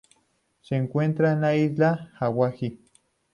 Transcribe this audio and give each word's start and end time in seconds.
Se 0.61 0.75
encuentra 0.75 1.31
en 1.33 1.41
la 1.41 1.55
Isla 1.55 2.11
Awaji. 2.19 2.79